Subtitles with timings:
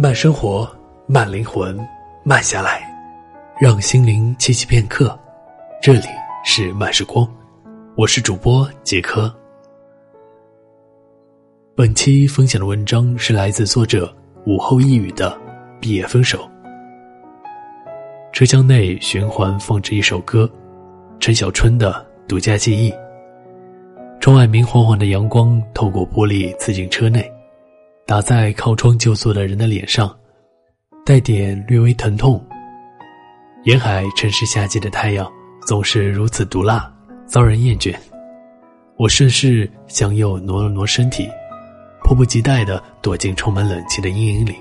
[0.00, 0.70] 慢生活，
[1.08, 1.76] 慢灵魂，
[2.22, 2.88] 慢下来，
[3.60, 5.18] 让心灵栖息片刻。
[5.82, 6.06] 这里
[6.44, 7.28] 是慢时光，
[7.96, 9.34] 我是主播杰科。
[11.74, 14.14] 本期分享的文章是来自作者
[14.46, 15.32] 午后一语的
[15.80, 16.38] 《毕业分手》。
[18.32, 20.48] 车厢内循环放着一首歌，
[21.18, 21.92] 陈小春的
[22.28, 22.92] 《独家记忆》。
[24.20, 27.28] 窗外明晃晃的阳光透过玻璃刺进车内。
[28.08, 30.18] 打在靠窗就坐的人的脸上，
[31.04, 32.42] 带点略微疼痛。
[33.64, 35.30] 沿海城市夏季的太阳
[35.66, 36.90] 总是如此毒辣，
[37.26, 37.94] 遭人厌倦。
[38.96, 41.28] 我顺势向右挪了挪身体，
[42.02, 44.54] 迫不及待地躲进充满冷气的阴影里，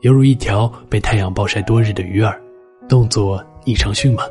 [0.00, 2.40] 犹如一条被太阳暴晒多日的鱼儿，
[2.88, 4.26] 动作异常迅猛。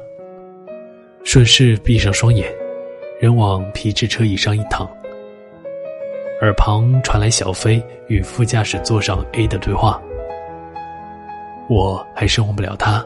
[1.23, 2.52] 顺势闭上双眼，
[3.22, 4.89] 人往皮质车椅上一躺。
[6.41, 10.02] 耳旁传来小飞与副驾驶座上 A 的对话，
[11.69, 13.03] 我还是忘不了他。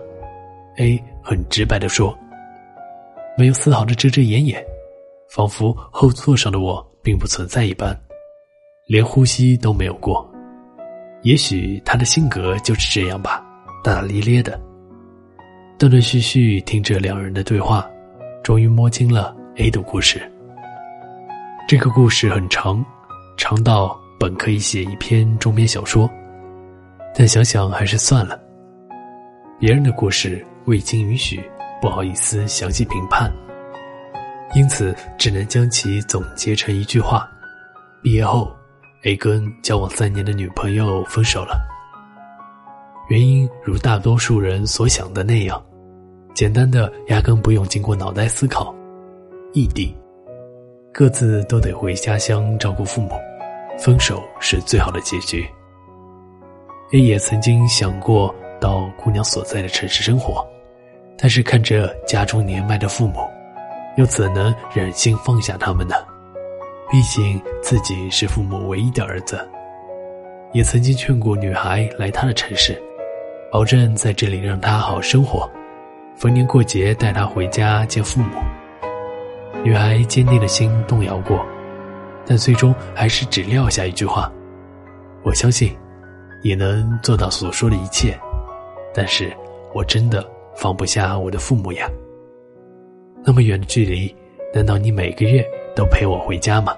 [0.77, 2.17] A 很直白的说，
[3.37, 4.65] 没有丝毫的遮遮掩掩，
[5.29, 7.95] 仿佛后座上的我并不存在一般，
[8.87, 10.27] 连呼吸都没有过。
[11.21, 13.45] 也许他的性格就是这样吧，
[13.83, 14.59] 大大咧咧的。
[15.77, 17.87] 断断续续听着两人的对话，
[18.41, 20.19] 终于摸清了 A 的故事。
[21.67, 22.83] 这个故事很长。
[23.39, 26.11] 长到本可以写一篇中篇小说，
[27.15, 28.37] 但想想还是算了。
[29.57, 31.41] 别人的故事未经允许，
[31.81, 33.31] 不好意思详细评判，
[34.55, 37.31] 因此只能将其总结成一句话：
[38.03, 38.51] 毕业后
[39.03, 41.65] ，A 跟交往三年的女朋友分手了。
[43.07, 45.63] 原因如大多数人所想的那样，
[46.33, 48.75] 简单的压根不用经过脑袋思考，
[49.53, 49.95] 异地，
[50.91, 53.11] 各自都得回家乡照顾父母。
[53.81, 55.47] 分手是最好的结局。
[56.91, 60.45] A 也曾经想过到姑娘所在的城市生活，
[61.17, 63.19] 但是看着家中年迈的父母，
[63.95, 65.95] 又怎能忍心放下他们呢？
[66.91, 69.47] 毕竟自己是父母唯一的儿子。
[70.51, 72.81] 也曾经劝过女孩来他的城市，
[73.51, 75.47] 保证在这里让她好生活，
[76.15, 78.39] 逢年过节带她回家见父母。
[79.63, 81.45] 女孩坚定的心动摇过。
[82.29, 84.31] 但最终还是只撂下一句话
[85.25, 85.75] ：“我相信，
[86.43, 88.15] 也能做到所说的一切。”
[88.93, 89.35] 但是，
[89.73, 90.23] 我真的
[90.55, 91.89] 放不下我的父母呀。
[93.25, 94.15] 那么远的距离，
[94.53, 95.43] 难道你每个月
[95.75, 96.71] 都陪我回家吗？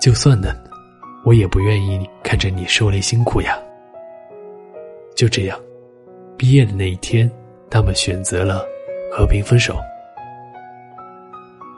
[0.00, 0.50] 就算能，
[1.26, 3.54] 我也不愿意看着你受累辛苦呀。
[5.14, 5.60] 就这样，
[6.38, 7.30] 毕业的那一天，
[7.68, 8.64] 他们选择了
[9.12, 9.76] 和平分手，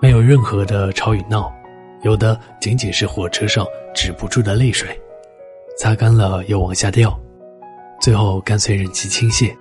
[0.00, 1.52] 没有任何的吵与闹。
[2.02, 4.88] 有的仅仅是火车上止不住的泪水，
[5.78, 7.18] 擦干了又往下掉，
[8.00, 9.52] 最后干脆任其倾泻。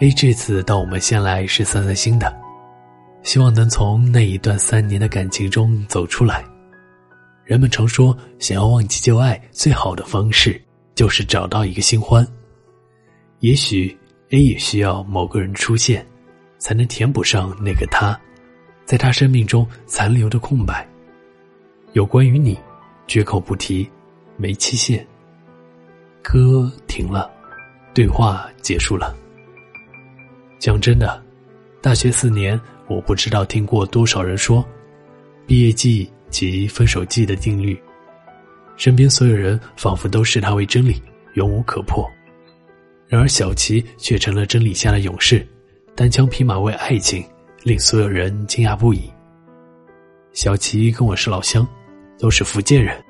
[0.00, 2.34] A 这次到我们县来是散散心的，
[3.22, 6.42] 希望能从那一段三年的感情中走出来。
[7.44, 10.58] 人们常说，想要忘记旧爱，最好的方式
[10.94, 12.26] 就是找到一个新欢。
[13.40, 13.94] 也许
[14.30, 16.06] A 也需要某个人出现，
[16.58, 18.18] 才能填补上那个他，
[18.86, 20.86] 在他生命中残留的空白。
[21.92, 22.56] 有关于你，
[23.08, 23.88] 绝口不提，
[24.36, 25.04] 没期限。
[26.22, 27.28] 歌停了，
[27.92, 29.16] 对话结束了。
[30.60, 31.20] 讲真的，
[31.80, 34.64] 大学四年，我不知道听过多少人说，
[35.46, 37.76] 毕业季及分手季的定律。
[38.76, 41.02] 身边所有人仿佛都视它为真理，
[41.34, 42.08] 永无可破。
[43.08, 45.44] 然而小琪却成了真理下的勇士，
[45.96, 47.24] 单枪匹马为爱情，
[47.64, 49.10] 令所有人惊讶不已。
[50.32, 51.66] 小琪跟我是老乡。
[52.20, 53.02] 都是福建人，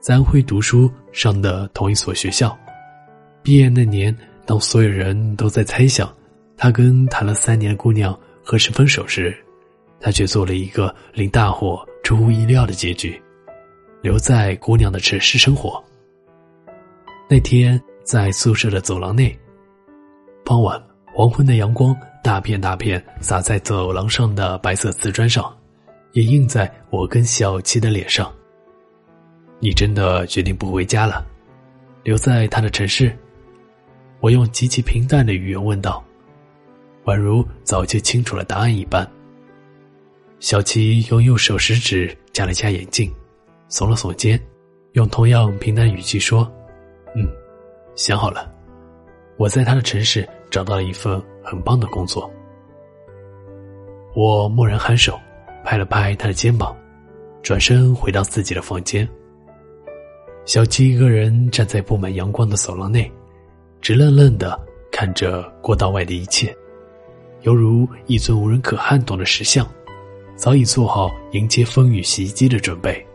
[0.00, 2.56] 在安徽读书上的同一所学校。
[3.42, 4.14] 毕业那年，
[4.44, 6.14] 当所有人都在猜想
[6.58, 9.34] 他跟谈了三年的姑娘何时分手时，
[9.98, 13.18] 他却做了一个令大伙出乎意料的结局，
[14.02, 15.82] 留在姑娘的城市生活。
[17.30, 19.34] 那天在宿舍的走廊内，
[20.44, 20.78] 傍晚
[21.14, 25.50] 黄昏的阳光大片大片洒在走廊上的白色瓷砖上，
[26.12, 28.30] 也映在我跟小七的脸上。
[29.62, 31.22] 你真的决定不回家了，
[32.02, 33.14] 留在他的城市？
[34.20, 36.02] 我用极其平淡的语言问道，
[37.04, 39.06] 宛如早就清楚了答案一般。
[40.38, 43.12] 小琪用右手食指夹了夹眼镜，
[43.68, 44.40] 耸了耸肩，
[44.92, 46.50] 用同样平淡语气说
[47.14, 47.28] ：“嗯，
[47.94, 48.50] 想好了，
[49.36, 52.30] 我在他的城市找到了一份很棒的工作。”
[54.16, 55.20] 我蓦然颔首，
[55.62, 56.74] 拍了拍他的肩膀，
[57.42, 59.06] 转身回到自己的房间。
[60.46, 63.10] 小七一个人站在布满阳光的走廊内，
[63.80, 64.58] 直愣愣的
[64.90, 66.54] 看着过道外的一切，
[67.42, 69.68] 犹如一尊无人可撼动的石像，
[70.34, 73.06] 早已做好迎接风雨袭击的准备。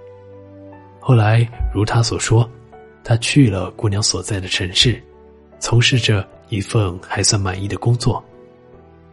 [0.99, 2.49] 后来，如他所说，
[3.03, 5.01] 他去了姑娘所在的城市，
[5.59, 8.23] 从事着一份还算满意的工作。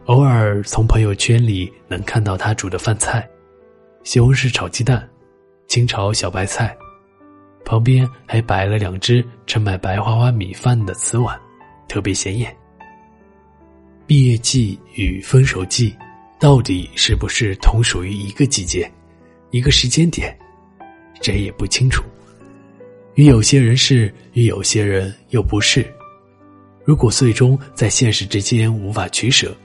[0.05, 3.27] 偶尔从朋友圈里能看到他煮的饭菜：
[4.03, 5.07] 西红柿炒鸡蛋、
[5.67, 6.75] 清炒小白菜，
[7.65, 11.39] 旁边还摆了两只盛满白花花米饭的瓷碗，
[11.87, 12.55] 特别显眼。
[14.05, 15.95] 毕业季与分手季，
[16.39, 18.91] 到底是不是同属于一个季节、
[19.51, 20.37] 一个时间点？
[21.21, 22.03] 谁也不清楚。
[23.15, 25.85] 与有些人是，与有些人又不是。
[26.83, 29.55] 如果最终在现实之间无法取舍。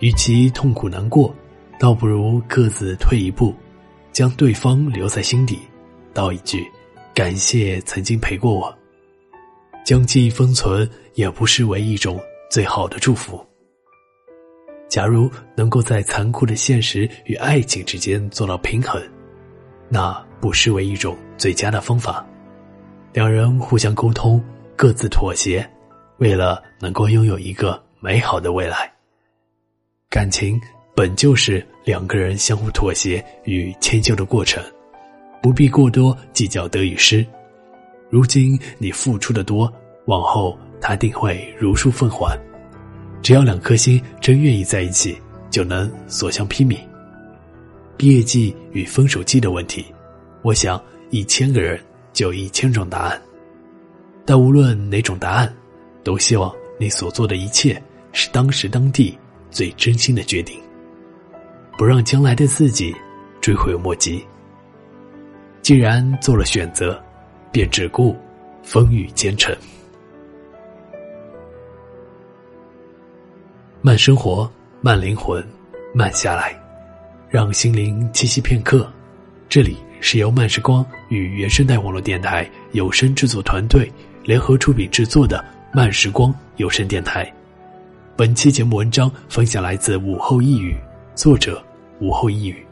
[0.00, 1.34] 与其痛苦难过，
[1.80, 3.54] 倒不如各自退一步，
[4.12, 5.58] 将对方留在心底，
[6.12, 6.70] 道一句
[7.16, 8.78] “感谢曾经陪过我”，
[9.86, 12.20] 将记忆封存，也不失为一种
[12.50, 13.42] 最好的祝福。
[14.86, 19.02] 假如能够在残酷的现实与爱情之间做到平衡，
[19.88, 22.22] 那不失为一种最佳的方法。
[23.14, 24.38] 两人互相沟通，
[24.76, 25.66] 各自妥协，
[26.18, 28.92] 为了能够拥有一个美好的未来。
[30.10, 30.60] 感情
[30.94, 34.62] 本就是两个人相互妥协与迁就的过程，
[35.46, 37.24] 不必过多计较得与失。
[38.10, 39.72] 如今你付出的多，
[40.06, 42.36] 往后他定会如数奉还。
[43.22, 45.16] 只要两颗心真愿意在一起，
[45.48, 46.76] 就能所向披靡。
[47.96, 49.86] 毕业季与分手季的问题，
[50.42, 51.78] 我想一千个人
[52.12, 53.22] 就一千种答案。
[54.24, 55.54] 但无论哪种答案，
[56.02, 59.16] 都希望你所做的一切是当时当地。
[59.52, 60.58] 最真心的决定，
[61.78, 62.92] 不让将来的自己
[63.40, 64.20] 追悔莫及。
[65.66, 66.96] 既然做了选择，
[67.50, 68.16] 便只顾
[68.62, 69.52] 风雨兼程。
[73.82, 74.48] 慢生活，
[74.80, 75.44] 慢灵魂，
[75.92, 76.56] 慢下来，
[77.28, 78.88] 让心灵栖息片刻。
[79.48, 83.92] 这里是由慢时光与原生态网络电台有声制作团队
[84.22, 87.28] 联合出品制作的慢时光有声电台。
[88.14, 90.76] 本期节目文章分享来自午后一语，
[91.16, 91.60] 作者
[91.98, 92.64] 午后一语，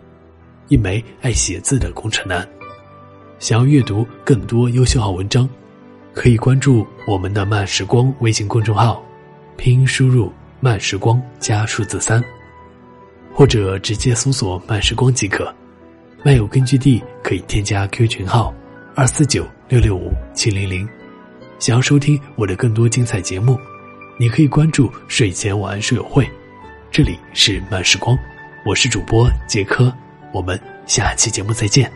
[0.68, 2.48] 一枚爱写字的工程男。
[3.44, 5.46] 想要阅读更多优秀好文章，
[6.14, 9.04] 可以关注我们的慢时光微信公众号，
[9.58, 12.24] 拼音输入慢时光加数字三，
[13.34, 15.54] 或者直接搜索慢时光即可。
[16.24, 18.50] 漫友根据地可以添加 Q 群号
[18.94, 20.88] 二四九六六五七零零。
[21.58, 23.60] 想要收听我的更多精彩节目。
[24.18, 26.26] 你可以关注睡前晚安书友会，
[26.90, 28.16] 这里是慢时光，
[28.64, 29.94] 我是主播杰科，
[30.32, 31.92] 我们下期节目再见。